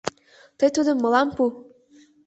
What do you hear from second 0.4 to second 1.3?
Тый тудым мылам